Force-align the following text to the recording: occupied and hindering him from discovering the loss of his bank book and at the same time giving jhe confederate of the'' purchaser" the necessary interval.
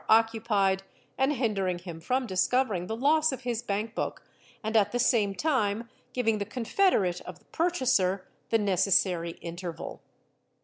occupied 0.09 0.81
and 1.15 1.33
hindering 1.33 1.77
him 1.77 1.99
from 1.99 2.25
discovering 2.25 2.87
the 2.87 2.95
loss 2.95 3.31
of 3.31 3.41
his 3.43 3.61
bank 3.61 3.93
book 3.93 4.23
and 4.63 4.75
at 4.75 4.91
the 4.91 4.97
same 4.97 5.35
time 5.35 5.87
giving 6.11 6.39
jhe 6.39 6.49
confederate 6.49 7.21
of 7.21 7.37
the'' 7.37 7.45
purchaser" 7.59 8.27
the 8.49 8.57
necessary 8.57 9.33
interval. 9.41 10.01